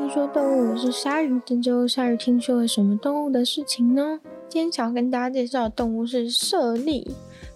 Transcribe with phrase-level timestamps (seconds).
[0.00, 1.38] 听说动物，是鲨鱼。
[1.44, 4.18] 这周鲨鱼听说了什么动物的事情呢？
[4.48, 7.06] 今天想要跟大家介绍的动物是猞猁。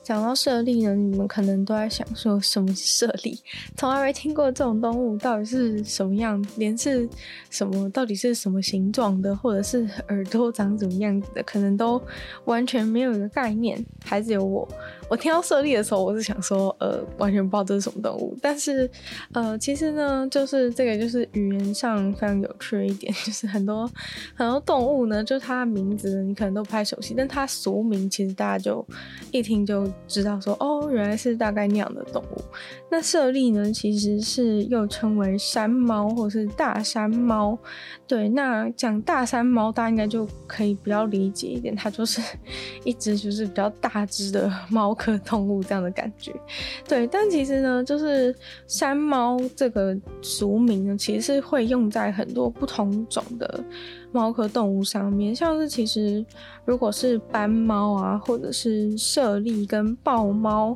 [0.03, 3.43] 讲到猞猁呢，你们可能都在想说什么是猞猁？
[3.79, 7.09] 从来没听过这种动物到底是什么样，连是
[7.49, 12.01] 什么，到底是什么形状的，或者是耳朵长怎么样子的，可能都
[12.45, 13.83] 完全没有一个概念。
[14.05, 14.69] 还是有我，
[15.15, 18.37] 我听到猞猁的时候，我是想说，呃，完全不知道这是什么动物。
[18.43, 18.91] 但是，
[19.33, 23.89] 呃，其实呢，就是这个就是语言上非常有趣的一点， 就是很多
[24.35, 28.85] 很多动物呢，就它的名字你可能都不太熟悉，但它俗名其实大家就
[29.31, 29.89] 一听就。
[30.09, 32.41] 知道说哦，原来是大概那样的动物。
[32.91, 37.59] 那猞猁呢，其实是又称为山猫或是大山猫。
[38.07, 42.21] 对，那讲大山猫，大家应该就可以比较理解一点，它就是
[42.85, 46.33] 一只就是比较大只的猫科动物这样的感觉。
[46.89, 48.35] 对，但其实呢，就是
[48.67, 53.63] 山猫这个俗名呢，其实是会用在很多不同种的
[54.13, 56.25] 猫科动物上面，像是其实
[56.65, 60.75] 如果是斑猫啊，或者是猞猁跟豹猫，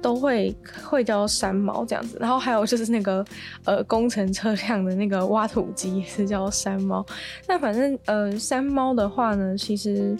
[0.00, 2.16] 都会会叫山猫这样子。
[2.18, 3.22] 然后还有就是那个
[3.66, 7.04] 呃工程车辆的那个挖土机也是叫山猫。
[7.46, 10.16] 那反正呃山猫的话呢，其实。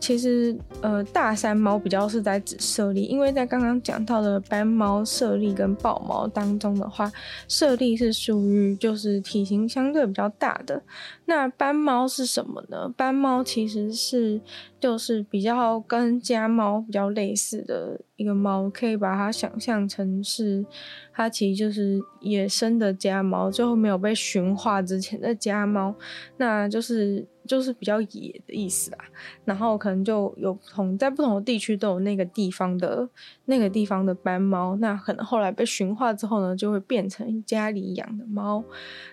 [0.00, 7.10] 其实，呃，大山猫比较是在指猞猁，因为在刚刚讲到的斑猫、猞猁跟豹猫当中的话，
[7.48, 10.80] 猞猁是属于就是体型相对比较大的。
[11.26, 12.88] 那斑猫是什么呢？
[12.96, 14.40] 斑猫其实是
[14.80, 20.64] 就是比较跟家猫比较类似的一个猫，可以把它想象成是
[21.12, 25.94] 它其实就是野生的家猫，最后没有被驯化之前的家猫，
[26.36, 27.26] 那就是。
[27.48, 28.98] 就是比较野的意思啦，
[29.44, 33.08] 然后可能就有不同，在不同的地区都有那个地方的
[33.46, 38.62] 那个地方的斑猫，那可能后来被驯化之后呢，就会变成家里养的猫。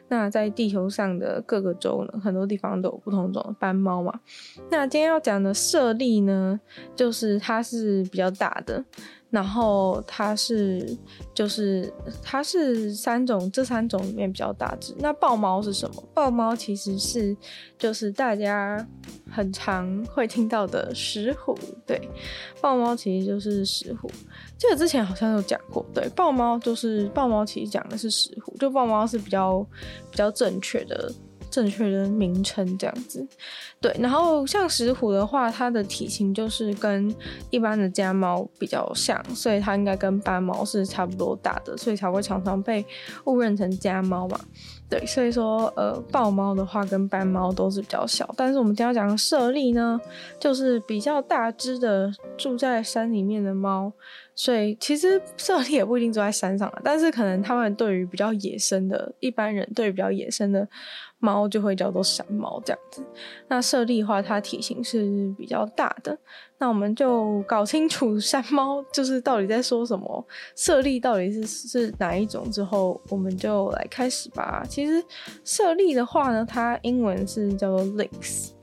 [0.09, 4.19] 那在地球上的各个州呢，很多地方都有不同种的斑猫嘛。
[4.69, 6.59] 那今天要讲的猞猁呢，
[6.95, 8.83] 就是它是比较大的。
[9.35, 10.97] 然后它是，
[11.33, 11.91] 就是
[12.23, 14.95] 它是三种，这三种里面比较大只。
[14.97, 16.01] 那豹猫是什么？
[16.13, 17.35] 豹猫其实是，
[17.77, 18.87] 就是大家
[19.29, 21.53] 很常会听到的石虎。
[21.85, 22.09] 对，
[22.61, 24.09] 豹猫其实就是石虎。
[24.57, 29.59] 这个之前好像有讲过，对，豹猫就是豹猫，其实讲的是石虎，就豹猫是比较
[30.09, 31.11] 比较正确的。
[31.55, 33.25] 正确的名称这样子，
[33.79, 33.95] 对。
[33.97, 37.15] 然后像石虎的话，它的体型就是跟
[37.49, 42.85] 一般的家猫比较像，所以它应该跟斑猫是差不多大的，所以才会常常被
[43.23, 44.37] 误认成家猫嘛。
[44.89, 49.99] 对，所以说呃，豹猫的话跟斑猫都是比较小，但是我们今天要讲的猞猁呢，
[50.37, 53.93] 就是比较大只的住在山里面的猫。
[54.37, 60.67] 所以其实猞猁也不一定住在山上啊，但是可能他们对于比较野生的一般人，对于比较野生的
[61.19, 63.03] 猫就会叫做山猫这样子。
[63.47, 66.17] 那猞猁的话，它体型是比较大的。
[66.57, 74.63] 那我们就搞清楚山猫就是到底在说什么，猞猁到底是是哪一种之后，我们就来开始吧。
[74.67, 75.03] 其实
[75.43, 78.54] 猞猁的话呢，它英文是叫做 lynx。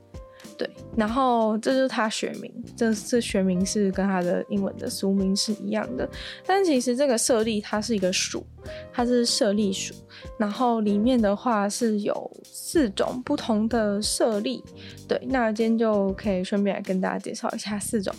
[0.95, 6.07] 然后这就是它学名，这这学名是跟它的英文的俗名是一样的。
[6.45, 8.45] 但其实这个舍利它是一个属，
[8.91, 9.93] 它是舍利属。
[10.37, 14.63] 然后里面的话是有四种不同的舍利。
[15.07, 18.13] 对，那今天就可以顺便来跟大家介绍一下四种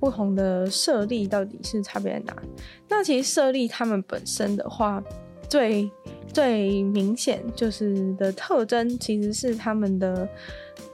[0.00, 2.36] 不同的舍利到底是差别在哪。
[2.88, 5.02] 那其实舍利它们本身的话，
[5.48, 5.90] 最
[6.32, 10.28] 最明显就是的特征其实是它们的。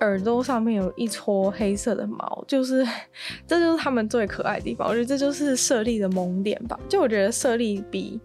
[0.00, 2.86] 耳朵上面有一撮黑色的毛，就是
[3.46, 4.88] 这就是它们最可爱的地方。
[4.88, 6.78] 我觉得这就是设立的萌点吧。
[6.88, 8.20] 就我觉得设立比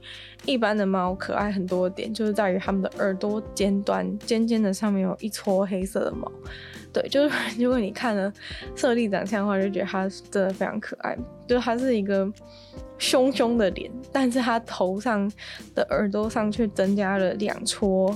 [0.45, 6.31] 一般的猫可爱很多点，就是在于它们的耳朵尖端尖尖的上面有一撮黑色的毛。
[6.91, 8.31] 对， 就是如果你看了
[8.75, 11.17] 设立长相的话，就觉得它真的非常可爱。
[11.47, 12.31] 就是它是一个
[12.99, 15.31] 凶凶的脸，但是它头上
[15.73, 18.15] 的耳朵上却增加了两撮。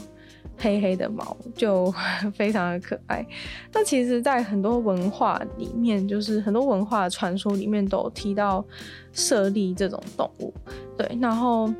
[0.57, 1.94] 黑黑的毛就
[2.36, 3.25] 非常的可爱。
[3.71, 8.65] 那其实，在很多文化里面，就是很多文化传说里面都有提到
[9.13, 10.54] 猞猁这种动物。
[10.98, 11.71] 对，然后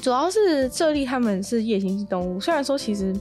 [0.00, 2.40] 主要是猞猁他们是夜行性动物。
[2.40, 3.14] 虽然说其实，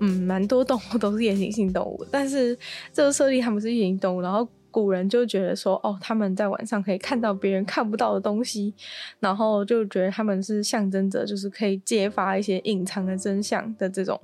[0.00, 2.56] 嗯，蛮多动物都是夜行性动物，但是
[2.92, 4.48] 这个猞猁它们是夜行动物，然后。
[4.70, 8.74] 古人就觉得说，哦，他们在晚上可以看到别人看不到的东西，
[9.20, 14.20] 然后就觉得他们是象征着，就是可以揭发一些隐藏的真相的这种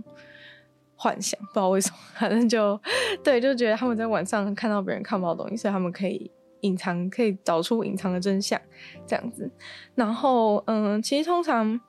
[0.97, 1.39] 幻想。
[1.41, 2.81] 不知道为什么，反正就
[3.23, 6.31] 对，就觉得他们在晚上看到别人看不到的东西，所以他们可以
[6.61, 8.61] 隐藏，可以找出隐藏的真相
[9.07, 9.51] 这样子。
[9.95, 11.81] 然后，嗯，其实通常。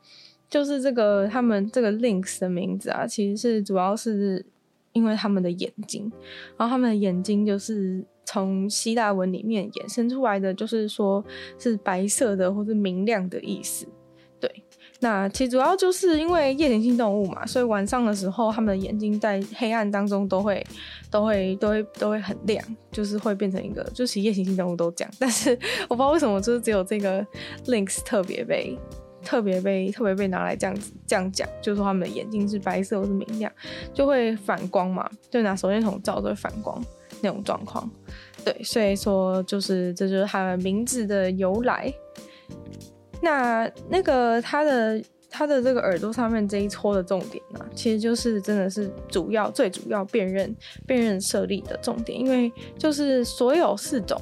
[0.48, 4.46] 就是这个他们这个 links 的名字啊，其实是主要是
[4.94, 6.10] 因为他们的眼睛，
[6.56, 11.24] 然后他们的眼睛就是从希腊文里面衍生出来的，就是说
[11.58, 13.88] 是白色的或是明亮的意思。
[14.40, 14.64] 对，
[15.00, 20.66] 那其实主要就是因为夜行性动物嘛，所以晚上的时候，他们的眼睛在黑暗当中都会
[21.10, 25.58] 都会都会都会很亮，就是会变成一个，就是夜行性动物都讲，但是
[25.88, 27.26] 我不知道为什么，就是只有这个
[27.66, 28.78] Lynx 特别被。
[29.26, 33.52] 特别被特别被拿来这样子这样讲，就是说他们的眼睛是白色或是明亮，
[33.92, 36.80] 就会反光嘛，就拿手电筒照都会反光
[37.26, 37.90] 那种状况。
[38.44, 41.92] 对，所以说就是这就是他们名字的由来。
[43.22, 50.56] 那那个他的他的这个耳朵上面这一撮的重点呢，其实就是真的是主要最主要辨认
[50.86, 54.22] 辨认设立的重点，因为就是所有四种。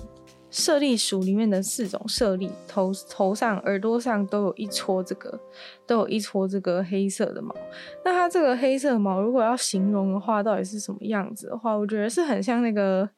[0.54, 5.40] 舍利鼠里面的四种舍利，头头上、耳朵上都有一撮这个，
[5.88, 7.56] 都有一撮这个黑色的毛。
[8.06, 13.10] 那它这个黑色毛，如果要形容的话，到底是什么样子的话，我觉得是很像那个，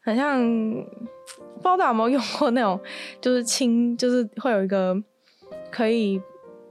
[0.00, 2.80] 很像，不知道大家有没有用过那种，
[3.20, 4.96] 就是轻，就是会有一个
[5.70, 6.18] 可以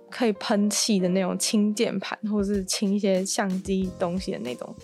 [0.10, 4.76] 可以喷气的那种轻键盘，或者是轻一些相机东西的那种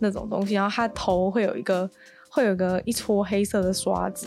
[0.00, 1.88] 那种东西，然后它头会有一个。
[2.28, 4.26] 会有个一撮黑色的刷子，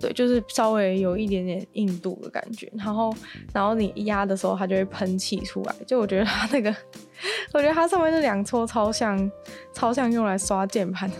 [0.00, 2.70] 对，就是稍微有一点点硬度的感觉。
[2.76, 3.14] 然后，
[3.52, 5.74] 然后你压的时候，它就会喷气出来。
[5.86, 6.74] 就我觉得它那个，
[7.52, 9.30] 我觉得它上面那两撮超像，
[9.72, 11.10] 超像用来刷键盘、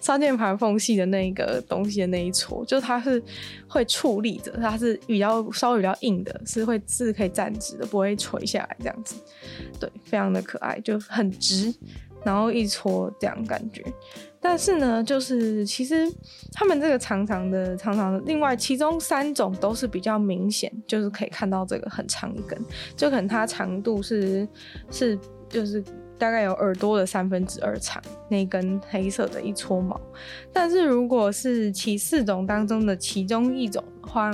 [0.00, 3.22] 刷键盘缝隙的那个东西的那一撮，就它是
[3.68, 9.16] 会矗立着，它是比较稍微比较硬的，是会是可以站直的，不会垂下来这样子。
[9.78, 11.74] 对，非常的可爱，就很直，
[12.24, 13.84] 然后一撮这样感觉。
[14.46, 16.06] 但是呢，就是其实
[16.52, 22.62] 他们这个长长的、长长的，另外其中三种都是比较明显，就是可以看到这个很长一根，
[22.94, 24.46] 就可能它长度是
[24.90, 25.18] 是
[25.48, 25.82] 就是
[26.18, 29.98] 大概有耳朵的三分之二长那根黑色的一撮毛。
[30.52, 34.30] 但是如果是其四种当中的其中一种的话，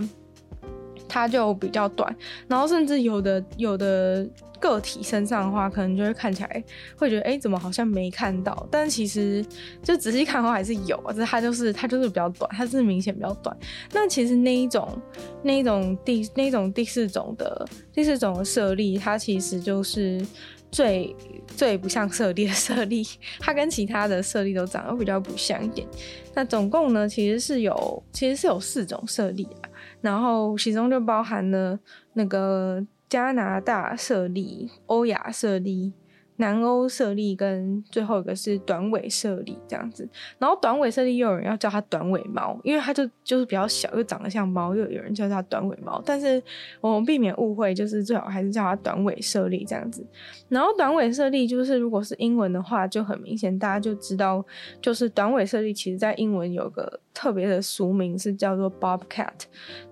[1.07, 2.12] 它就比较短，
[2.49, 4.29] 然后甚至有的有的。
[4.61, 6.65] 个体身上的话，可能就会看起来
[6.97, 8.69] 会觉得，哎、怎么好像没看到？
[8.71, 9.45] 但其实
[9.83, 13.57] 就仔细看的话，还是有，只是它就是它就是比较短，它是明显比较短。
[13.93, 15.01] 那其实那一种
[15.43, 20.25] 那一种第那一种第四种的第四种的猞猁，它其实就是
[20.71, 21.17] 最
[21.57, 25.89] 最不像猞猁的猞猁，它跟其他的猞猁都长得比较不像一点。
[26.35, 29.69] 那总共呢，其实是有其实是有四种猞猁啊，
[30.03, 31.79] 然后其中就包含了
[32.12, 32.87] 那个。
[33.11, 35.95] 加拿大设立、欧亚设立、
[36.40, 40.08] 南欧猞猁跟最后一个是短尾猞猁这样子，
[40.38, 46.02] 然后短尾猞猁又有人要叫它短尾猫，因为它就就是比较小，又长得像猫，又有人叫它短尾猫。
[46.04, 46.42] 但是
[46.81, 50.04] 我们避免误会，就是最好还是叫它短尾猞猁这样子。
[50.48, 54.44] 然后短尾猞猁就是如果是英文的话，就很明显大家就知道，
[54.81, 57.00] 就是短尾猞猁其实在英文有个。
[57.12, 59.28] 特别的俗名是叫做 bobcat，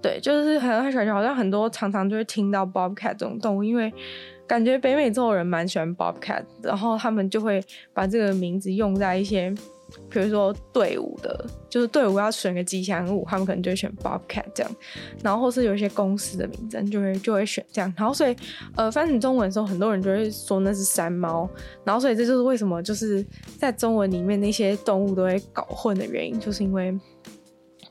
[0.01, 3.93] 对，就是很很好像很多常常就会听到 bobcat 这种动物，因为
[4.49, 7.63] 感觉北美洲人蛮喜欢 bobcat，然后他们就会
[7.95, 9.55] 把这个名字用在一些。
[10.11, 14.71] 比如说队伍的，就是队伍要选个吉祥物，他们可能就会选 Bobcat 这样，
[15.23, 18.37] 然后或是有一些公司的名字就会就会选这样，然后所以
[18.77, 21.49] 呃翻成中文的时候，很多人就会说那是山猫，
[21.85, 23.25] 然后所以这就是为什么就是
[23.57, 26.95] 在中文里面那些动物都会搞混的原因，就是因为。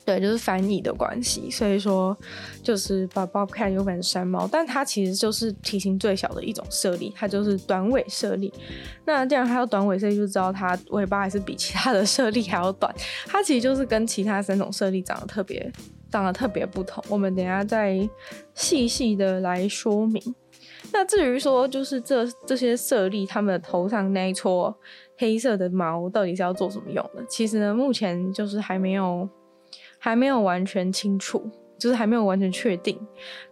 [0.08, 2.16] 对，就是翻译的关系，所以说
[2.62, 8.50] 就是把 bobcat 又翻山猫，但它其实就是体型最小的一种猞猁，它就是短尾猞猁。
[9.04, 12.90] 那既然它有短尾猞猁，就知道它尾巴还是比其他的猞猁还要短。
[13.26, 15.70] 它其实就是跟其他三种猞猁长得特别，
[16.10, 17.04] 长得特别不同。
[17.10, 18.08] 我们等下再
[18.54, 20.22] 细细的来说明。
[20.90, 24.74] 那至于说，就是这这些猞猁，它们头上那一撮
[25.18, 27.22] 黑色的毛到底是要做什么用的？
[27.28, 29.28] 其实呢，目前就是还没有。
[29.98, 32.98] 还没有完全清楚，就是还没有完全确定，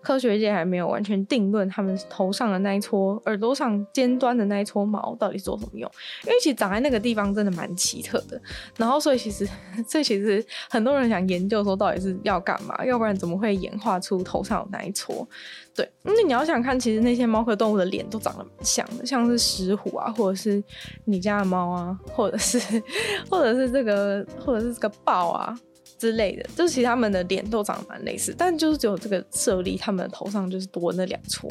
[0.03, 5.91] 科学界还没有完全定论他们头上的那一撮、耳朵上尖端的那一撮毛到底做什么用，
[6.25, 8.41] 因为其实长在那个地方真的蛮奇特的。
[8.77, 9.49] 然后，所以其实
[9.87, 15.27] 这其实很多人想研究说到底是要干嘛，要不然怎么会演化出头上有那一撮？
[15.75, 20.63] 对，那你要想看，其实那些猫科动物的脸都长得蛮像的，像是石虎啊，或者是
[21.05, 22.59] 你家的猫啊，或者是
[23.31, 25.57] 或者是这个，或者是这个豹啊。
[25.99, 31.51] 之类的，就是其实他们的脸都长得蛮类似，但就是只有这个设立，他们的头上就是多那两撮，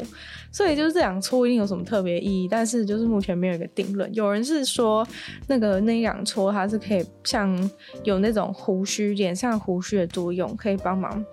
[0.52, 4.12] 所以就是这两撮一定有什么特别意义，但是就是目前没有一个定论。
[4.14, 5.06] 有人是说，
[5.46, 7.70] 那个那两撮它是可以像
[8.04, 11.24] 有那种胡须脸上胡须的作用，可以帮忙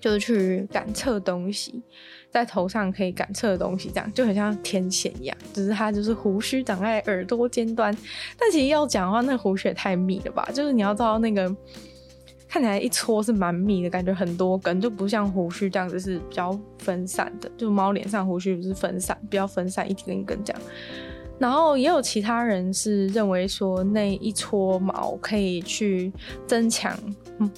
[0.00, 1.82] 就是去感测东西。
[2.30, 7.96] 在头上可以感测的东西，这样就很像天线一样，只是它就是胡须长在耳朵尖端。
[8.38, 10.46] 但其实要讲的话，那胡须也太密了吧？
[10.52, 11.48] 就是你要知道那个
[12.48, 17.50] 看起来一撮是蛮密的，感觉很多根，就不像胡须这样子是比较分散的。
[17.56, 20.62] 就猫脸上胡须不是分散，比较分散，一根一根这样。
[21.38, 26.12] 然后也有其他人是认为说那一撮毛可以去
[26.48, 26.98] 增强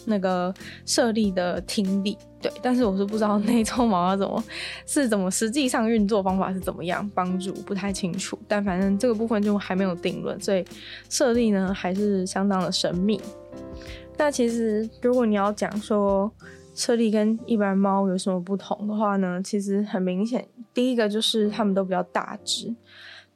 [0.05, 0.53] 那个
[0.85, 2.53] 设立的听力，对。
[2.61, 4.45] 但是我是不知道那一撮毛要怎么
[4.85, 8.39] 是怎么实际上运作方法是怎么样帮助不太清楚。
[8.47, 10.63] 但反正这个部分就还没有定论，所以
[11.09, 13.19] 设立呢还是相当的神秘。
[14.21, 16.31] 那其实如果你要讲说
[16.75, 22.75] 设立跟一般猫有什么不同的话呢，其实很明显，第一个就是它们都比较大只。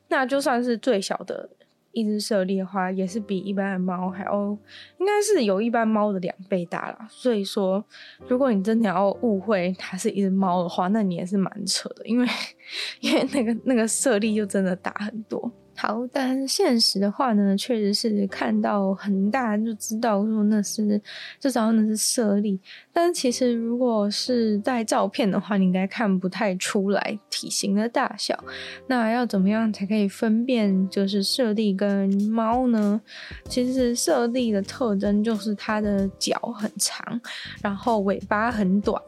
[0.08, 1.48] 那就算是最小的
[1.92, 4.58] 一只设立的话，也是比一般的猫还要，
[4.98, 7.06] 应该是有一般猫的两倍大啦。
[7.08, 7.82] 所以说，
[8.28, 12.28] 如果你真的要误会它是一只猫的话，那你也是蛮扯的，因为
[13.00, 15.50] 因为那个那个设立就真的大很多。
[15.76, 21.00] 好，但现实的话呢，确实是看到很大就知道说那是，
[21.40, 22.58] 就知道那是设立。
[22.92, 28.38] 但其实如果是在照片的话，你应该看不太出来体型的大小。
[28.86, 33.00] 那要怎么样才可以分辨就是设立跟猫呢？
[33.48, 37.20] 其实设立的特征就是它的脚很长，
[37.62, 39.02] 然后尾巴很短。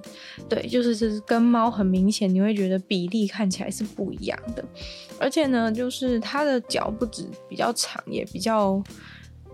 [0.49, 4.64] 对，就是就是跟猫很明显，你会觉得比例看起来是不一样的。
[5.18, 8.82] 而且呢，就是它的脚不止比较长，也比较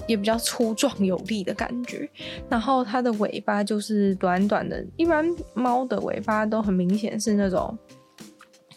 [0.07, 2.09] 也比较粗壮有力的感觉。
[2.49, 7.77] 然后它的尾巴就是短短的，一般猫的尾巴都很明显是那种。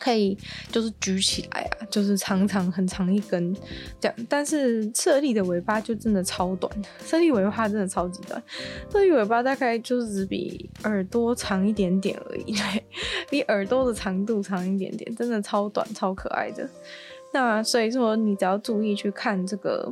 [0.06, 0.38] 可以
[0.72, 3.52] 就是举起来啊，就是长长很长一根
[4.00, 6.72] 这样，但是设立的尾巴就真的超短，
[7.04, 8.40] 设立尾巴真的超级短，
[8.92, 12.86] 设立尾巴大概就是只比耳朵长一点点而已，对，
[13.32, 16.70] 比耳朵的长度长一点点，真的超短超可爱的。
[17.34, 19.92] 那所以说你只要注意去看这个。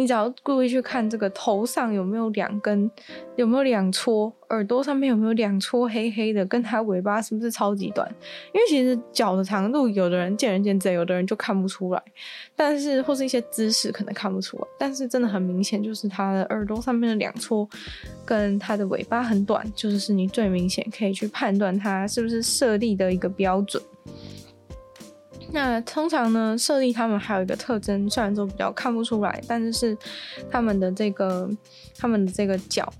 [0.00, 2.90] 你只要故意去看这个头上有没有两根，
[3.36, 8.10] 有没有两撮，耳朵上面有没有两撮黑黑的，跟它尾巴是不是超级短？
[8.54, 12.02] 因为其实脚的长度，有的人见仁见智，有的人就看不出来，
[12.56, 17.68] 但是或是一些姿势可能看不出来，但是真的很明显，就是它的耳朵上面的两撮
[18.24, 23.82] 跟它的尾巴很短，就是你最明显可以去判断它是不是设立的一个标准。
[25.52, 29.96] 那通常呢，设立他们还有一个特征，虽然说比较看不出来，但是是
[30.50, 31.50] 他们的这个
[31.98, 32.90] 他们的这个脚，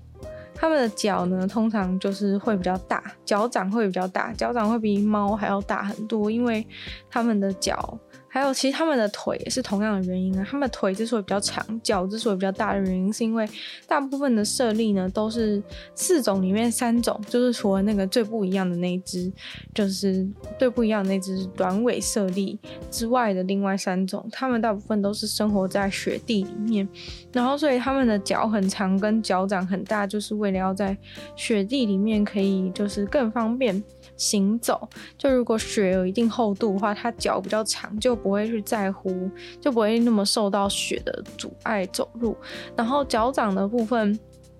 [0.53, 6.65] 他们的脚呢，通常就是会比较大，脚掌会比较大，脚掌会比猫还要大很多，因为
[7.09, 7.97] 他们的脚。
[8.33, 10.47] 还有，其实他们的腿也是同样的原因啊。
[10.49, 13.45] 他们的腿之所以比较长，脚之所以比较大的原因，是因为
[13.85, 15.61] 大部分的设立呢，都是
[15.95, 19.29] 四种里面三种，就是除了那个最不一样的那一只，
[19.73, 20.25] 就是
[20.57, 22.57] 最不一样的那只短尾设立
[22.89, 26.87] 之外的另外三种，他们大部分都是生活在雪地里面，
[27.33, 30.97] 然后所以他们的脚很长，跟脚掌很大，就是为了要在
[31.35, 33.83] 雪地里面可以就是更方便。
[34.21, 34.87] 行走，
[35.17, 39.27] 就如果雪有一定厚度的话，它脚比较长，就不会去在乎，
[39.59, 42.37] 就不会那么受到雪的阻碍走路。
[42.77, 44.17] 然后脚掌的部分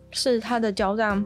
[0.09, 1.23] 是它的脚掌。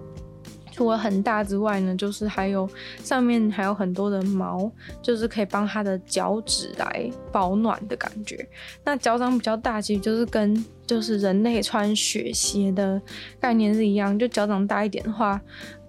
[0.73, 2.69] 除了很大之外呢，就是还有
[3.01, 4.69] 上面还有很多的毛，
[5.01, 8.45] 就是可以帮它的脚趾来保暖的感觉。
[8.83, 13.01] 那脚掌比较大，其实就是跟就是人类穿雪鞋的
[13.39, 15.39] 概念是一样，就脚掌大一点的话，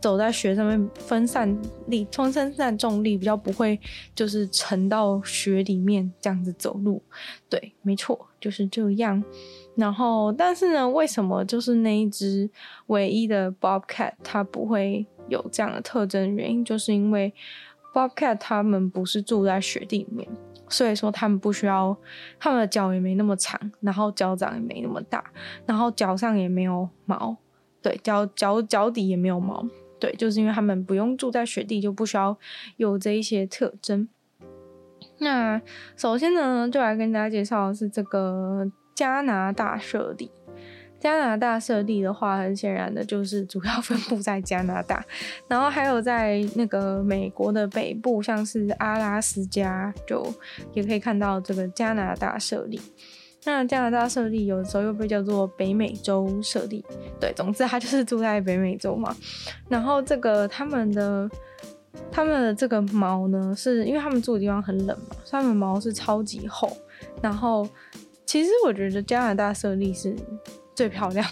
[0.00, 3.78] 走在雪上面分散力，分散重力比较不会
[4.14, 7.02] 就是沉到雪里面这样子走路。
[7.48, 9.22] 对，没错，就是这样。
[9.74, 12.48] 然后，但是呢，为什么就是那一只
[12.86, 16.34] 唯一的 Bobcat 它不会有这样的特征？
[16.34, 17.34] 原因就是因为
[17.92, 20.26] Bobcat 它们不是住在雪地里面，
[20.68, 21.94] 所以说它们不需要，
[22.38, 25.22] 它们的脚也没那么长，然后脚掌也没那么大，
[25.66, 27.36] 然后脚上也没有毛，
[27.82, 29.62] 对，脚脚脚底也没有毛，
[29.98, 32.36] 对，就是因为他们不用住在雪地，就不需要
[32.76, 34.08] 有这一些特征。
[35.18, 35.60] 那
[35.96, 38.70] 首先呢，就来跟大家介绍的是这个。
[38.96, 40.30] 加拿大设立，
[40.98, 45.04] 加拿大设立的话，很显然的就是主要分布在加拿大，
[45.48, 50.26] 然后还有在那个美国的北部，像是阿拉斯加，就
[50.72, 52.80] 也可以看到这个加拿大设立。
[53.52, 56.84] 那加拿大设立有的时候又被叫做北美洲设立，
[57.20, 59.14] 对，总之它就是住在北美洲嘛。
[59.68, 61.30] 然后这个他们的
[62.10, 66.76] 他们的这个毛呢，是因为他们住的地方很冷嘛，所以他们毛是超级厚，
[67.22, 67.68] 然后。
[68.28, 70.14] 其实我觉得加拿大设立是
[70.76, 71.26] 最漂亮，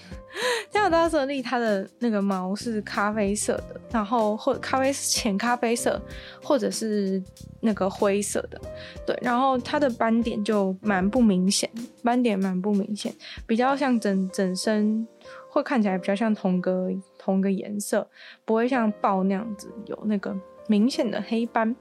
[0.70, 6.00] 加拿大色丽它的那个毛是咖啡色的，然后或咖啡浅咖啡色，
[6.42, 7.22] 或者是
[7.60, 8.58] 那个灰色的，
[9.06, 11.70] 对，然后它的斑点就蛮不明显，
[12.02, 13.14] 斑点蛮不明显，
[13.46, 15.06] 比较像整整身
[15.50, 18.08] 会看起来比较像同个同个颜色，
[18.46, 20.34] 不会像豹那样子有那个
[20.66, 21.76] 明显的黑斑。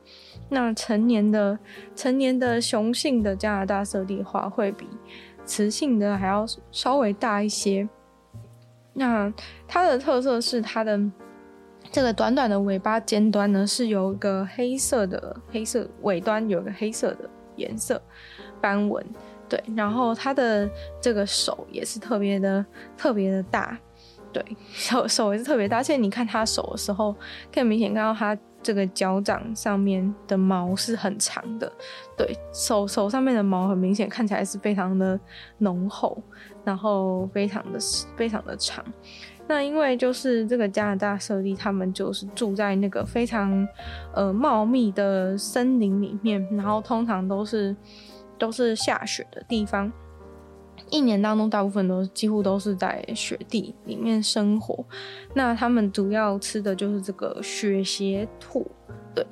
[0.49, 1.57] 那成年的
[1.95, 4.85] 成年的雄性的加拿大色丽的话，会比
[5.45, 7.87] 雌性的还要稍微大一些。
[8.93, 9.31] 那
[9.67, 10.99] 它的特色是它的
[11.91, 18.01] 这个短短的尾巴尖端呢，是有一个黑色的黑色尾端有一个黑色的颜色
[18.61, 19.05] 斑纹，
[19.49, 20.69] 对，然后它的
[21.01, 23.77] 这个手也是特别的特别的大，
[24.31, 27.15] 对，手手也是特别大，而且你看它手的时候，
[27.53, 28.37] 可以明显看到它。
[28.63, 31.71] 这个脚掌上面的毛是很长的，
[32.17, 35.19] 对，手手上面的毛很明显看起来是非常的
[35.57, 36.19] 浓厚，
[36.63, 37.79] 然后非常的
[38.15, 38.83] 非常的长。
[39.45, 43.67] 那因为就是这个加拿大色丽，他们就是住在那个非常
[44.13, 47.75] 呃茂密的森林里面，然后通常都是
[48.39, 49.91] 都是下雪的地方。
[50.89, 54.83] 一年当中，大部分都几乎都是在雪地里面生活。
[55.33, 58.65] 那他们主要吃的就是这个雪鞋兔，
[59.15, 59.25] 对。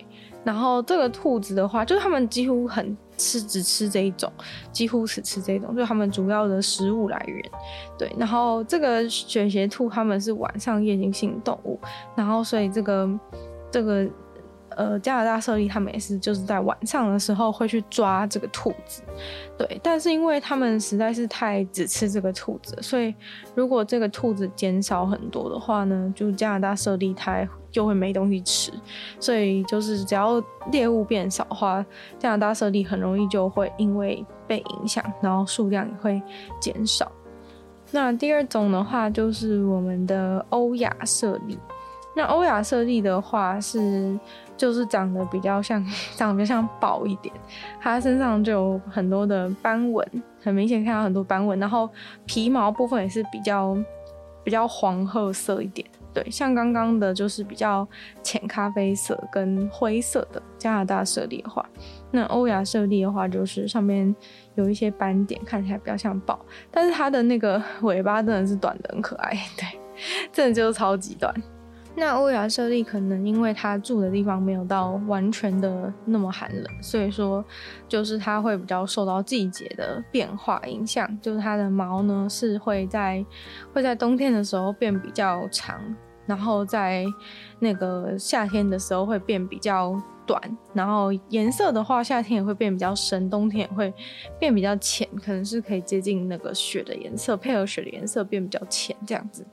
[0.44, 4.32] 然后这个兔子的话，就是他们几乎很吃，只吃这一种，
[4.72, 7.52] 几乎只吃这一种，就是他们主要的食物来源。
[7.98, 8.12] 对。
[8.18, 11.80] 然后这个雪鞋兔，他们是晚上夜行性动物，
[12.16, 13.08] 然后所以这个
[13.70, 14.08] 这个。
[14.78, 19.02] 呃，加拿大设立他们也是，就是在晚上的时候会去抓这个兔子，
[19.58, 19.80] 对。
[19.84, 23.14] 但是因为他们实在是太只吃这个兔子，所以
[23.54, 28.72] 如果这个兔子减少很多的话呢，就加拿大设立它就会没东西吃。
[29.20, 31.86] 所以就是只要猎物变少的话，
[32.18, 36.22] 加拿大设立很容易就会因为被影响，然后数量也会
[36.60, 37.12] 减少。
[37.92, 41.60] 那第二种的话就是我们的欧亚设立。
[42.16, 44.18] 那欧亚设立的话是。
[44.62, 45.84] 就是长得比较像，
[46.16, 47.34] 长得比较像豹一点，
[47.82, 50.08] 它身上就有很多的斑纹，
[50.40, 51.90] 很明显看到很多斑纹，然后
[52.28, 53.76] 皮毛部分也是比较
[54.44, 55.84] 比较黄褐色一点，
[56.14, 57.88] 对，像刚刚的就是比较
[58.22, 61.68] 浅咖啡色跟灰色的加拿大色丽的话，
[62.12, 64.16] 那欧亚色丽的话就是上面
[64.54, 69.80] 有一些斑点，看起来比较像豹，但是它的那个尾巴真的是短得很可爱，对，
[70.32, 71.34] 真的就是超级短。
[71.96, 77.44] 那欧亚舍利可能因为它住的地方没有到完全的那么寒冷，所以说
[77.88, 83.24] 就是它会比较受到季节的变化影响，就是它的毛呢是会在
[83.74, 85.80] 会在冬天的时候变比较长，
[86.26, 87.06] 然后在
[87.60, 90.42] 那个夏天的时候会变比较短，
[90.74, 93.94] 然后颜色的话夏天也会变比较深，冬天也会
[94.40, 99.46] 变比较浅，可能是可以接近那个雪的颜色，配合雪的颜色变比较浅这样子。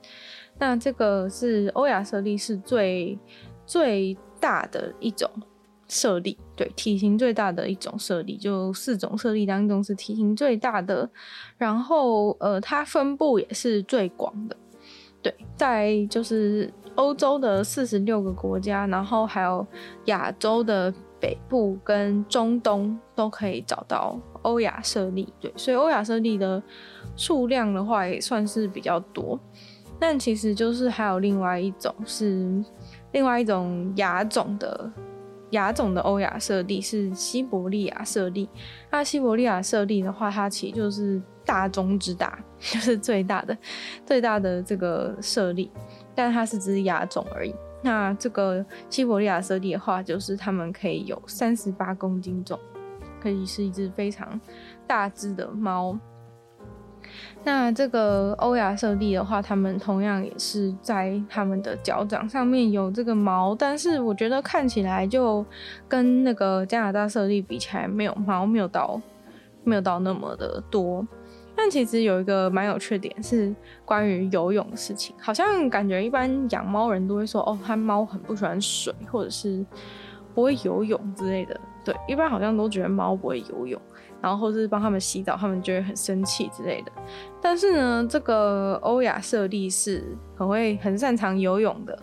[0.59, 3.17] 那这个是欧亚设立，是最
[3.65, 5.29] 最大的一种
[5.87, 11.09] 设立，对，体型最大的一种设立，就四种设立当中是体型最大的，
[11.57, 14.55] 然后呃，它分布也是最广的，
[15.21, 19.65] 对，在就是欧洲的四十六个国家，然后还有
[20.05, 26.61] 亚洲的北部跟中东都可以找到欧亚设立，对，所以欧亚设立的
[27.15, 29.39] 数量的话也算是比较多。
[29.99, 32.63] 但其实就是还有另外一种是
[33.11, 34.89] 另外一种亚种的
[35.51, 38.47] 亚种的欧亚色丽是西伯利亚色丽。
[38.89, 43.57] 那西伯利亚色丽的话，它其实就是大中之大， 就是最大的
[44.05, 45.69] 最大的这个色丽，
[46.15, 47.53] 但它是只是亚种而已。
[47.81, 52.59] 那这个西伯利亚色丽的话，就是它们可以有三十八公斤重，
[53.21, 54.39] 可以是一只非常
[54.85, 55.97] 大只的猫。
[57.43, 65.45] 那这个欧亚色丽的话，它们同样也是在它们的脚掌上面有这个毛，但是我觉得看起来就
[65.87, 69.01] 跟那个加拿大色丽比起来，没有毛，没有到
[69.63, 71.07] 没有到那么的多。
[71.55, 79.65] 但其实有一个蛮有趣的点是关于游泳的事情，好像感觉一般养猫人都会说，哦，它猫很不喜欢水，或者是
[80.39, 81.59] 不会游泳之类的。
[81.83, 83.79] 对，一般好像都觉得猫不会游泳。
[84.21, 86.91] 然后或是帮他们洗澡，他们就会很生气之类的。
[87.41, 91.97] 但是呢，这个欧亚舍利是很会、很擅长游泳的。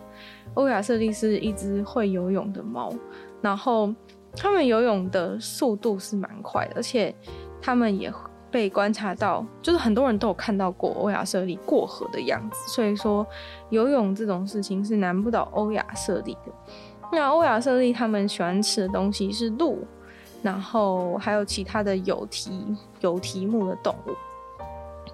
[0.55, 2.91] 欧亚舍利是一只会游泳的猫，
[3.39, 3.93] 然后
[4.35, 7.13] 他们游泳的速度是蛮快的，而且
[7.61, 8.11] 他们也
[8.49, 12.57] 被观察到，就是很多人都有看到过欧亚舍利过河的样子。
[12.67, 13.23] 所以说，
[13.69, 16.51] 游泳这种事情是难不倒欧亚舍利的。
[17.11, 19.85] 那欧亚色丽他们喜欢吃的东西是鹿。
[20.43, 22.63] 然后还有其他的有蹄
[23.01, 24.11] 有蹄目的动物，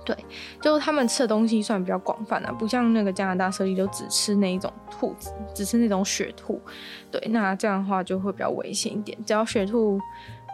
[0.04, 0.16] 对，
[0.62, 6.60] 就是他们吃的东西算比较广泛啊，不像那个加拿大猞猁就只吃那一种兔子，只吃那种雪兔。
[7.10, 9.98] 对，那这样的话就会比较危险一点，只要雪兔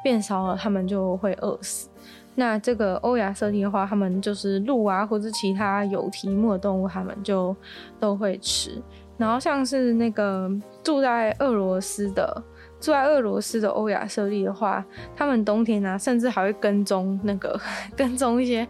[0.04, 1.90] 变少了，他们就会饿死。
[2.36, 7.54] 那这个欧亚猞猁的话，他们就是鹿啊，或者其他有蹄目的动物，他们就
[8.00, 8.80] 都会吃。
[9.20, 10.50] 然后像是那个
[10.84, 12.44] 住在俄罗斯的，
[12.80, 14.84] 住在俄罗斯的欧亚猞猁的话，
[15.16, 17.60] 他们冬天呢、啊，甚至还会跟踪那个
[17.96, 18.68] 跟踪一些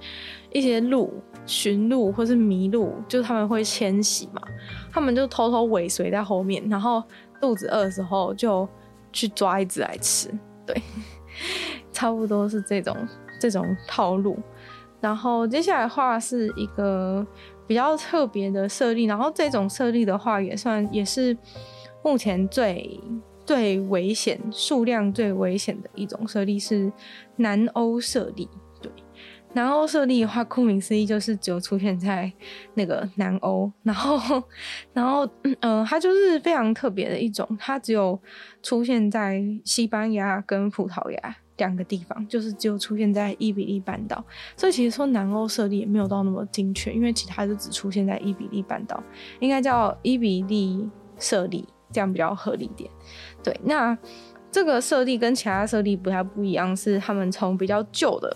[0.52, 1.14] 一些鹿、
[1.46, 4.42] 驯鹿或是麋鹿，就是他们会迁徙嘛，
[4.92, 7.02] 他们就偷偷尾随在后面，然后
[7.40, 8.68] 肚子饿的时候就
[9.14, 10.30] 去抓一只来吃。
[10.66, 10.76] 对，
[11.94, 12.98] 差不多是这种。
[13.42, 14.38] 这种套路，
[15.00, 17.26] 然后接下来的话是一个
[17.70, 21.38] 比较特别的设立，然后这种设立的话也算也是
[22.04, 23.00] 目前最
[23.46, 26.92] 最危险、数量最危险的一种设立是
[27.36, 28.50] 南欧设立。
[28.82, 28.92] 对，
[29.54, 32.32] 南欧设立的话，顾名思义就是只有出现在
[32.74, 34.42] 那个南欧，然后
[34.92, 35.30] 然后
[35.62, 38.20] 嗯、它就是非常特别的一种，它只有
[38.64, 41.36] 出现在西班牙跟葡萄牙。
[41.60, 44.24] 两个地方就是只有出现在伊比利半岛，
[44.58, 49.04] 所以其实说南欧设立也没有到那么精确，因为其他就只出现在伊比利半岛，
[49.40, 52.90] 应该叫伊比利设立，这样比较合理点。
[53.44, 53.96] 对，那
[54.52, 58.36] 这个设立跟其他设立不太不一样，是他们从比较旧的、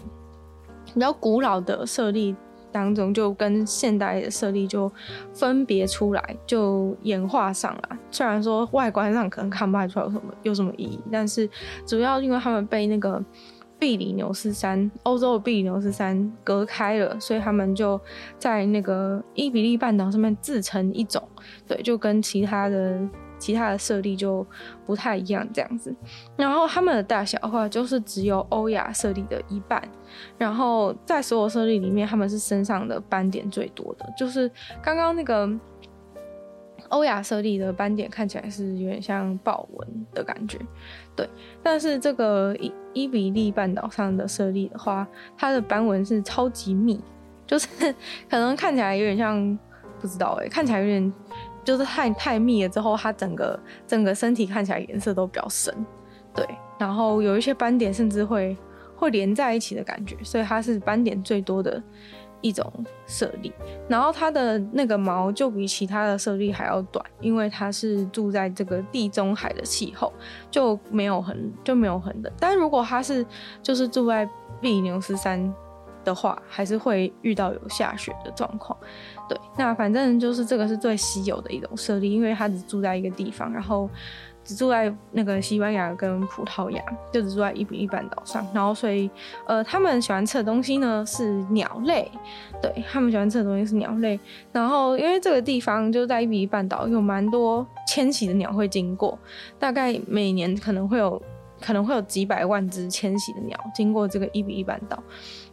[0.93, 2.35] 比较古老的设立。
[2.73, 4.91] 当中就跟现代的设立就
[5.31, 7.97] 分别出来，就演化上了。
[8.11, 11.49] 虽然说外观上可能看不太出来有什么有什么意义，但是
[11.85, 13.23] 主要因为他们被那个
[13.77, 17.99] 比里牛斯山，欧洲的比里牛斯山隔开了，所以他们就
[18.37, 21.21] 在那个伊比利半岛上面自成一种。
[21.67, 22.99] 对，就跟其他的。
[23.43, 24.47] 其他的设立就
[24.85, 25.93] 不太一样，这样子。
[26.37, 29.83] 然后它们的大小的话，就是只有欧亚设立的一半。
[30.37, 34.05] 然后在所有设立里面，它们是身上的斑点最多的。
[34.17, 34.49] 就是
[34.81, 35.49] 刚刚那个
[36.87, 40.57] 欧亚设立的斑点看起来是有点像豹纹的感觉，
[41.13, 41.27] 对。
[41.61, 45.05] 但是这个伊伊比利半岛上的设立的话，
[45.37, 47.01] 它的斑纹是超级密，
[47.45, 47.67] 就是
[48.31, 49.59] 可能看起来有点像，
[49.99, 51.13] 不知道哎、欸，看起来有点。
[51.63, 55.73] 就是太太密了之后，它整个整个身体看起来颜色都比较深，
[56.35, 56.47] 对，
[56.77, 58.55] 然后有一些斑点甚至会
[58.95, 61.81] 会连在一起的感觉，所以它是斑点最多的
[62.41, 62.71] 一种
[63.05, 63.51] 猞猁。
[63.87, 70.11] 然后它的那个毛就比其他的猞猁还要短，因为它是住在这个地中海的气候，
[70.51, 72.31] 就没有很就没有很冷。
[72.39, 73.25] 但如果它是
[73.61, 74.25] 就是住在
[74.59, 75.53] 比里牛斯山
[76.03, 78.77] 的话，还是会遇到有下雪的状况。
[79.27, 83.89] 对，那反正就是这个是最稀有的一种设立，因为它只住在一个地方，然后
[84.43, 89.09] 只住在那个西班牙跟葡萄牙，就只住在伊比利半岛上，然后所以
[89.47, 92.11] 呃，他们喜欢吃的东西呢是鸟类，
[92.61, 94.19] 对，他们喜欢吃的东西是鸟类，
[94.51, 99.17] 然后因为这个地方就在伊比利半岛有蛮多迁徙的鸟会经过，
[99.57, 101.21] 大概每年可能会有
[101.61, 105.01] 可能会有几百万只迁徙的鸟经过这个伊比利半岛。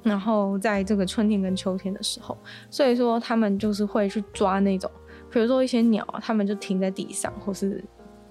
[0.02, 2.36] 然后在这个春天跟秋天的时候，
[2.70, 4.90] 所以说他们就是会去抓那种，
[5.30, 7.84] 比如说一些鸟，他们就停在地上，或是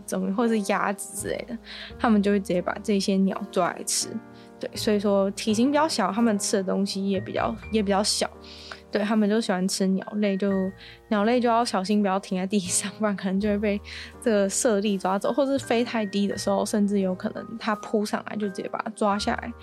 [0.05, 1.58] 怎么，或是鸭子之类的，
[1.97, 4.10] 他们就会直接把这些鸟抓来吃。
[4.60, 8.29] 对，所以说体型比较小，他们吃的东西也比较也比较小。
[8.91, 10.52] 对，他们就喜欢吃鸟类，就
[11.10, 13.80] 鸟类就要小心，不要停在地上， 不然可能就会被
[14.19, 19.54] 这个猞猁抓走，或是飞太低的时候，甚至有可能它扑上来就直接把它抓下来。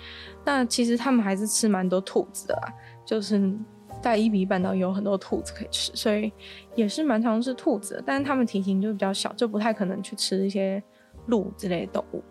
[0.45, 2.73] 那其实他们还是吃蛮多兔子的啦，
[3.05, 3.53] 就是
[4.01, 6.31] 在伊比半岛有很多兔子可以吃，所以
[6.75, 8.03] 也是蛮常吃兔子的。
[8.05, 10.81] 但是它们体型就比较小，就不太可能去吃一些
[11.25, 12.23] 鹿之类的动物。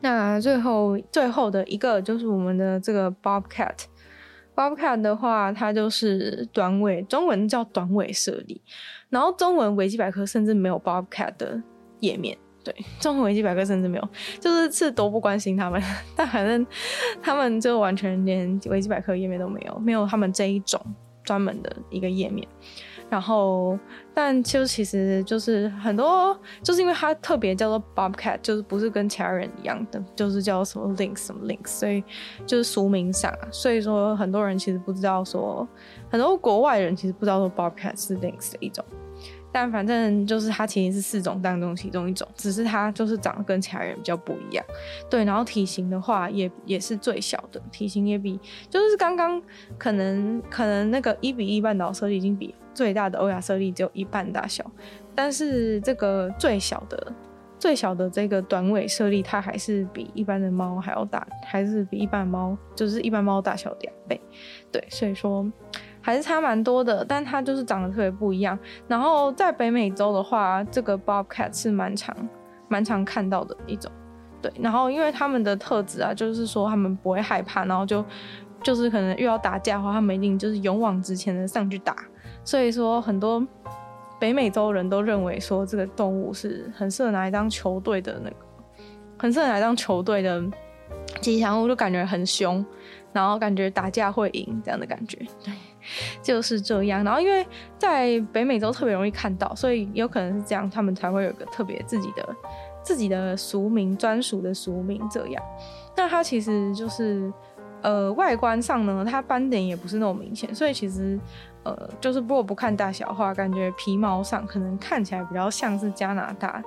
[0.00, 3.74] 那最后最后的一个就是我们的这个 bobcat。
[4.58, 8.60] Bobcat 的话，它就是短尾，中文叫短尾设立。
[9.08, 11.62] 然后中文维基百科甚至没有 Bobcat 的
[12.00, 14.08] 页面，对，中文维基百科甚至没有，
[14.40, 15.80] 就是是都不关心他们。
[16.16, 16.66] 但反正
[17.22, 20.80] 他们就完全连维基百科页面都没有，没有他们这一种
[21.22, 22.44] 专门的一个页面。
[23.10, 23.78] 然后，
[24.12, 32.04] 但就其实就是很多，就是因为它特别叫做 Bobcat，就是不是跟其他人一样的，就是叫什么 Lynx 什么 Lynx，所以
[32.46, 33.48] 就是俗名上啊。
[33.50, 35.66] 所以说很多人其实不知道说，
[36.10, 38.84] 很多国外人其实不知道说 Bobcat 是 Lynx 的一种。
[39.50, 44.64] 但反正就是它其实是四种当中其中一种，只是它就是长得跟其他人比较不一样。
[45.10, 49.42] 对，然后体型的话也也是最小的，体型也比就是刚刚
[49.78, 54.64] 可能可能那个一比一半岛猞猁已经比最大的欧亚猞猁只有一半大小，
[55.14, 57.12] 但是这个最小的
[57.58, 64.20] 最小的这个短尾猞猁，它还是比一般的猫还要大，还是比一般猫，就是一般猫大小两倍。
[64.70, 65.44] 对，所以说
[66.08, 68.58] 还是差蛮多的，但它就是长得特别不一样。
[68.86, 72.16] 然后在北美洲的话，这个 Bobcat 是蛮常、
[72.66, 73.92] 蛮常看到的一种。
[74.40, 78.02] 对，然后因为他们的特质啊，就是说他们不会害怕，然后就
[78.62, 81.94] 就是可能遇到打架的话，他们一定就是勇往直前的上去打。
[82.42, 83.46] 所以说很多。
[84.20, 88.36] 北美洲人都认为说这个动物是很适合拿来当球队的那个，
[89.16, 90.42] 很适合拿来当球队的
[91.20, 92.66] 吉祥物，就感觉很凶，
[93.12, 95.54] 然后感觉打架会赢这样的感觉，对，
[96.22, 97.02] 就是这样。
[97.04, 97.46] 然后因为
[97.78, 102.28] 在北美洲特别容易看到，所以有可能是这样，他们才会有个特别自己的
[102.82, 105.42] 自己的俗名，专属的俗名这样。
[105.96, 107.32] 那它其实就是
[107.82, 111.18] 呃外观上呢，它斑点也不是那么明显，所以其实。
[111.64, 116.62] 呃，就是如果不看大小的话，感觉皮毛上可能看起来比较像是加拿大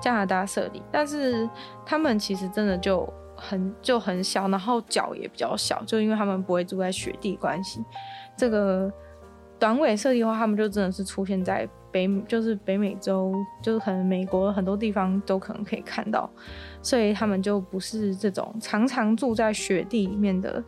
[0.00, 1.46] 加拿大猞猁，但是
[1.84, 7.84] 它们其实真的就很就很小，然后脚也比较小，就因为它们不会住在雪地关系。
[8.36, 8.92] 这个
[9.58, 16.28] 短尾设计的话，他们就真的是出现在北，就是北美洲，就是可能美国很多地方都可能可以看到，
[16.82, 20.62] 所以他们就不是这种常常住在雪地里面的。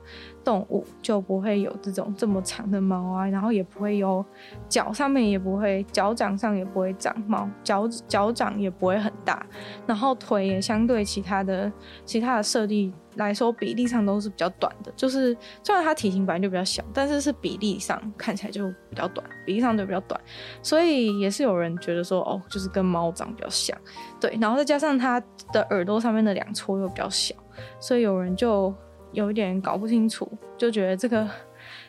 [0.45, 4.25] 动物就不会有这种这么长的毛啊，然后也不会有
[4.67, 9.45] 脚上面也不会脚掌上也不会长毛，脚脚掌也不会很大，
[9.87, 11.71] 然后腿也相对其他的
[12.07, 20.19] 其他的设计来说比例上都是比较短的，就是虽然它体型本来就比较小，但是是比例上看起来就比较短，比例上就比较短，
[20.63, 23.77] 所以也是有人觉得说哦，就是跟猫长比较像，
[24.19, 27.35] 对，然后再加上它的耳朵上面的两撮又比较小，
[27.79, 28.75] 所以有人就。
[29.13, 31.27] 有一点搞不清楚，就觉得这个，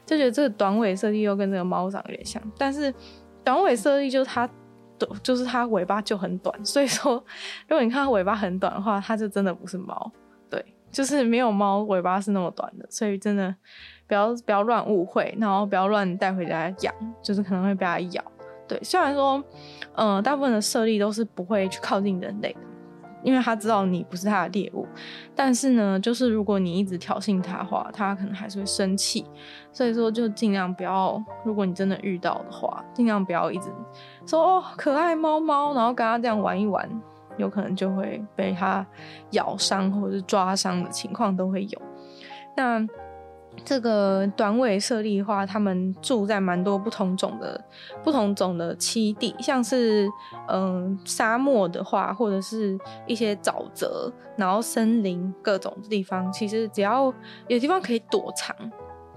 [0.06, 2.92] 就觉得这个短尾设计又跟这个猫长有点像，但是
[3.44, 4.50] 短尾设计就是它，
[5.22, 7.22] 就是它尾巴就很短，所以说
[7.68, 10.10] 如果你看它尾巴很短的话，它就真的不是猫，
[10.92, 13.54] 就是没有猫尾巴是那么短的，所以真的
[14.08, 18.24] 不要不要乱误会，然后不要乱带回家养，就是可能会被它咬，
[18.68, 19.44] 对，虽然说，
[19.96, 22.60] 嗯、呃，大部分的猞猁都是不会去靠近人类的。
[23.22, 24.88] 因为他知道你不是他的猎物，
[25.36, 29.26] 但是呢，就是如果你一直挑衅他的话，他可能还是会生气。
[29.74, 33.68] 所以说，就尽量不要，如果你真的遇到的话，尽量不要一直
[34.26, 36.90] 说哦，可爱猫猫，然后跟他这样玩一玩，
[37.40, 38.86] 有可能就会被它
[39.32, 41.82] 咬伤或者是抓伤的情况都会有。
[42.56, 42.88] 那。
[43.66, 47.60] 这个短尾猞猁的话，他们住在蛮多不同种的、
[48.04, 50.08] 不同种的栖地，像是
[50.48, 57.14] 嗯沙漠的话，或者是一些沼泽，然后森林各种地方，其实只要
[57.48, 58.56] 有地方可以躲藏。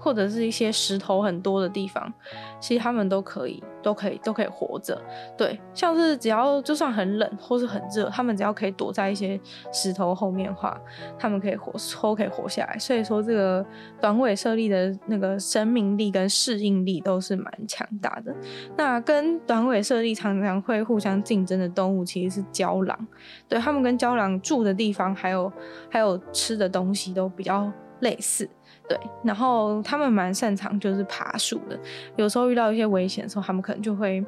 [0.03, 2.13] 或者是一些石头很多的地方，
[2.59, 5.01] 其实他们都可以，都可以，都可以活着。
[5.37, 9.39] 对，像是只要就算很冷或是很热，他们只要可以躲在一些
[9.71, 10.77] 石头后面的话，
[11.17, 12.77] 他们可以活，都可以活下来。
[12.77, 13.65] 所以说，这个
[14.01, 18.35] 短尾猞猁的那个生命力跟适应力都是蛮强大的。
[18.75, 23.07] 那跟短尾猞猁常常会互相竞争的动物其实是郊狼。
[23.47, 25.49] 对，他们跟郊狼住的地方，还有
[25.89, 28.49] 还有吃的东西都比较类似。
[28.87, 31.79] 对，然后他们蛮擅长就是爬树的，
[32.17, 34.23] 有时候遇到一些危险的时候，他们可能就会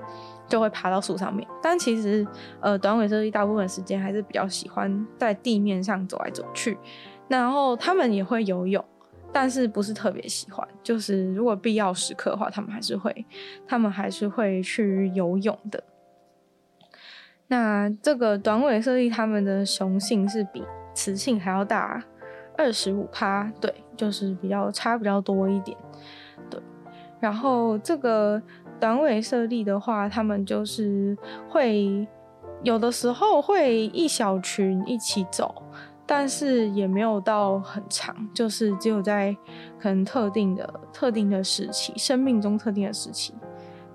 [0.48, 1.46] 就会爬到树上面。
[1.62, 2.26] 但其实，
[2.62, 6.78] 呃，短尾猞猁大部分时间还是比较喜欢在地面上走来走去。
[7.28, 8.84] 然后他们也会游泳，
[9.34, 10.66] 但是不是特别喜欢。
[10.82, 13.26] 就是如果必要时刻的话，他们还是会，
[13.68, 15.84] 他们还是会去游泳的。
[17.48, 20.64] 那这个短尾猞猁，它们的雄性是比
[20.94, 22.02] 雌性还要大
[22.58, 23.74] 二十五趴，对。
[23.96, 25.78] 就是比较差比较多一点，
[26.50, 26.62] 对。
[27.20, 28.42] 然后这个
[28.80, 31.18] 短尾设立的话，他们就是
[31.50, 32.08] 会
[32.62, 35.64] 有的时候会一小群一起走，
[36.06, 39.36] 但是也没有到很长，就是只有在
[39.80, 43.34] 可能特定的特定的时期，生命中特定的时期，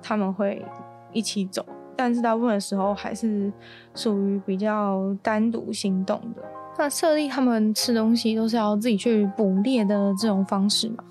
[0.03, 0.65] 他们会
[1.13, 3.53] 一起走，但是大部分的时候还是
[3.95, 6.43] 属于比较单独行动的。
[6.79, 11.05] 那猞猁他们吃东西都是要自己去捕猎的这种方式嘛，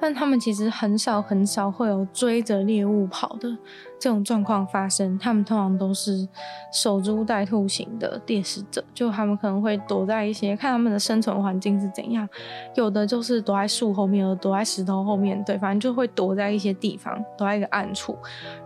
[0.00, 3.54] 但他们其实很少很少会有追着猎物跑的。
[4.00, 6.26] 这种状况发生，他们通常都是
[6.72, 12.26] 守株待兔型的猎食者，就他们可能会躲在一些，看他们的生存环境是怎样，
[12.74, 18.16] 有的就是躲在树后面，有的躲在石头后面，对，反正就会躲在一些地方，躲在一个暗处，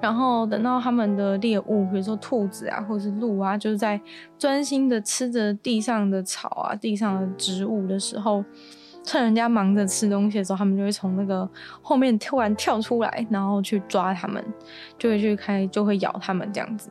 [0.01, 4.01] 然后等到他们的猎物，比如说兔子啊，或者是鹿啊，就是在
[4.39, 8.45] 专心的吃着地上的草啊、地上的植物的时候。
[9.05, 11.49] 趁人家忙着吃东西的时候，他们就会从那个
[11.83, 14.45] 后面突然跳出来，然后去抓他们，
[14.99, 16.91] 就会去开，就会咬他们这样子。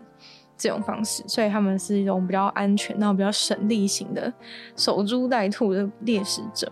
[0.56, 4.32] 这种方式，所以他们是一种比较安全，然后比较省力型的
[4.78, 6.72] 守株待兔的猎食者。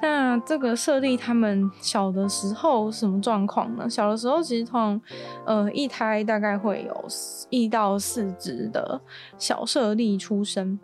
[0.00, 3.88] 那这个设立他们小的时候什么状况呢？
[3.88, 5.00] 小的时候其实通常，
[5.44, 7.06] 呃，一胎大概会有
[7.50, 8.98] 一到四只的
[9.36, 10.76] 小设立出生，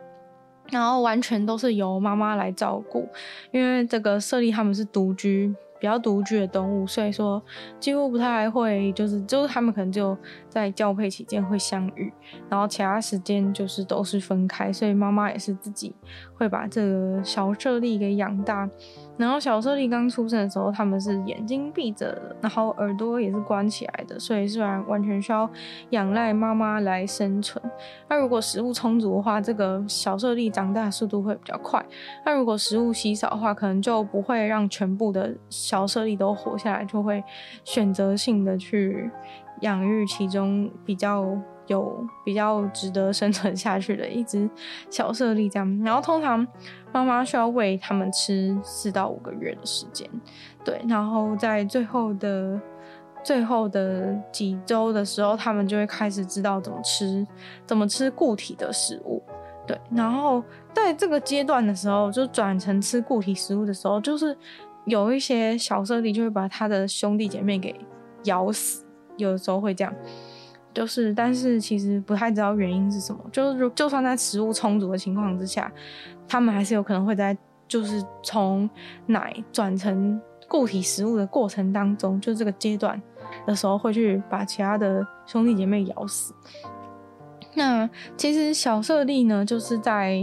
[0.71, 3.09] 然后完全都是由妈妈来照顾，
[3.51, 5.55] 因为这个舍利他们是独居。
[5.79, 7.41] 比较独居的动物，所以说
[7.79, 10.17] 几乎不太会，就是就是他们可能就
[10.49, 12.11] 在交配期间会相遇，
[12.49, 15.95] 然后其他时间就是都是分开，所以妈妈也是自己
[16.35, 18.67] 会把这个小舍利给养大。
[19.17, 25.49] 然后小猞猁刚出生的时候，他们是眼睛闭着的，然后耳朵也是关起来的，所以虽然完全需要
[25.91, 27.63] 仰赖妈妈来生存。
[28.09, 31.85] 那如果食物充足的话，这个小猞猁长大速度会比较快。
[32.25, 37.25] 那如果食物稀少的话，可能就不会让全部的小猞猁都活下来，就会
[37.65, 39.11] 选择性的去
[39.63, 41.37] 养育其中比较。
[41.67, 44.49] 有比较值得生存下去的一只
[44.91, 46.47] 小猞猁这样，然后通常
[46.93, 50.09] 妈妈需要喂他们吃四到五个月的时间，
[50.65, 52.61] 对，然后在最后的
[53.25, 57.27] 最后的几周的时候，他们就会开始知道怎么吃，
[57.67, 59.23] 怎么吃固体的食物，
[59.67, 64.37] 对，然后在这个阶段的时候，就转成吃固体食物的时候，就是
[64.85, 67.75] 有一些小猞猁就会把他的兄弟姐妹给
[68.25, 68.85] 咬死，
[69.17, 69.93] 有的时候会这样。
[70.77, 73.19] 就是，但是其实不太知道原因是什么。
[73.33, 75.73] 就是，就算在食物充足的情况之下，
[76.29, 77.35] 他们还是有可能会在
[77.67, 78.69] 就是从
[79.07, 83.01] 奶转成固体食物的过程当中，就这个阶段
[83.47, 86.35] 的时候，会去把其他的兄弟姐妹咬死。
[87.55, 90.21] 那其实小舍利呢，就是在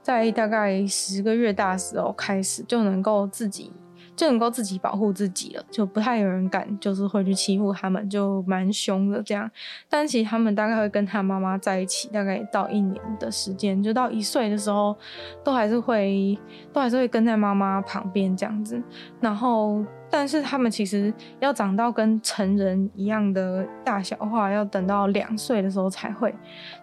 [0.00, 3.72] 在大概十个月大时候开始就能够自己。
[4.16, 9.50] 就能够自己保护自己了，就不太有人敢，就是会去欺负他们，就蛮凶的这样。
[9.88, 14.94] 但其实他们大概会跟他妈妈在一起，大概到一年的时间，就到一岁的时候，
[15.42, 16.38] 都还是会，
[16.72, 18.82] 都还是会跟在妈妈旁边这样子。
[19.20, 26.34] 然后，但是他们其实要长到跟成人一样的大小的话，要等到两岁的时候才会。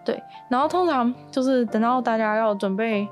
[0.04, 3.08] 对，然后通常就是等到大家要准备。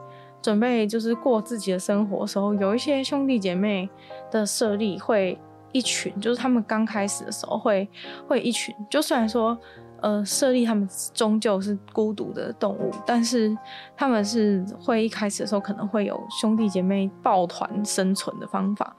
[0.46, 3.90] 准备就是过自己的生活的时候，有一些兄弟姐妹
[4.30, 5.36] 的设立会
[5.72, 7.88] 一群，就是他们刚开始的时候会
[8.28, 9.58] 会一群，就虽然说。
[10.06, 13.52] 呃，设立他们终究是孤独的动物，但是
[13.96, 18.96] 他们是会一开始的时候可能会有兄弟姐妹抱团生存的方法，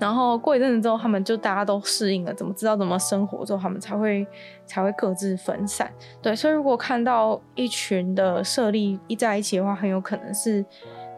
[0.00, 4.26] 然后过一阵子之后，他们就大家都适应了，怎么知道怎么生活之后，他们才会
[4.64, 5.92] 才会各自分散。
[6.22, 10.64] 对，所以如果看到一群的设立一在一起的话，很有可能是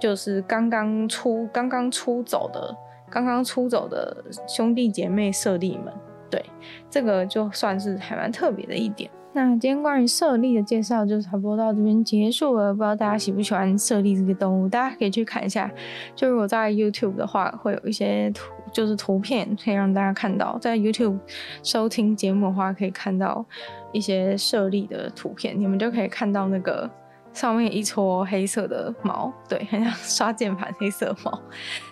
[0.00, 2.76] 就是刚刚出刚刚出走的
[3.08, 4.16] 刚刚出走的
[4.48, 5.94] 兄弟姐妹设立们。
[6.28, 6.44] 对，
[6.90, 9.08] 这个就算是还蛮特别的一点。
[9.32, 12.72] 那今天关于设立的介绍就差不多到这边结束了。
[12.72, 15.70] 不知道大家喜不喜欢设立这个动物，大家可以去看一下。
[16.14, 20.58] 就如果在 YouTube 的话，会有一些图，就是图片可以让大家看到。
[20.58, 21.18] 在 YouTube
[21.62, 23.44] 收听节目的话，可以看到
[23.92, 26.90] 一些设立的图片，你们就可以看到那个。
[27.34, 31.40] 上面一撮黑色的毛，对，很像 刷键盘黑色毛，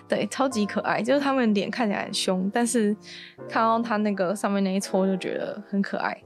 [0.07, 1.01] 对，超级可爱。
[1.01, 2.95] 就是他们脸看起来很凶，但是
[3.49, 6.17] 看到他那个上面那一撮就觉得很可爱。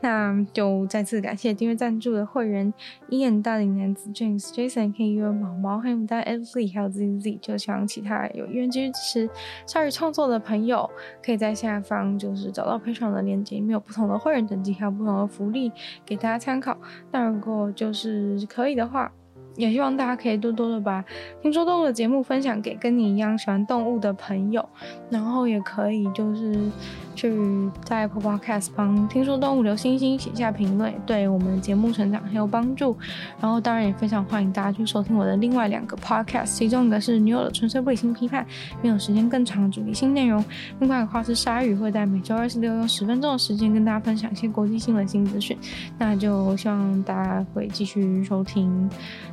[0.00, 2.74] 那就再次感谢订阅赞助的会员
[3.10, 7.38] ：Ian 大龄男子 James Jason K U 毛毛黑牡丹 Ashley 还有 Z Z。
[7.40, 9.30] 就希望其他有愿意支持
[9.66, 10.90] 鲨鱼创作的朋友，
[11.24, 15.70] 可以在下方就是找到 Patreon 的链接，里面有不同的会员等级，还有不同的福利
[16.04, 16.76] 给大家参考。
[17.12, 19.12] 那如果就是可以的话。
[19.56, 21.04] 也希望大家可以多多的把
[21.42, 24.66] 听说动物的节目分享给跟你一样喜欢动物的朋友，
[25.10, 26.70] 然后也可以就是
[27.14, 32.96] 去在 Podcast 帮听说动物留星星、写下评论，对我们的节目成长很有帮助。
[33.40, 38.46] 然后当然也非常欢迎大家去收听我的另外两个 Podcast，其中一个是女友的纯粹不理性批判，
[38.80, 40.42] 没有时间更长的主题性内容；
[40.80, 45.56] 另外一个话是鲨鱼，会在每周二十六用十分钟的时间跟大家分享一些国际新闻新资讯。
[45.98, 48.88] 那就希望大家会继续收听。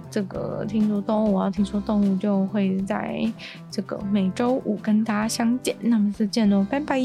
[0.10, 3.24] 这个听说动物啊，听说动物就会在
[3.70, 7.00] 这个每周五跟大家相见，那么再见喽，拜拜。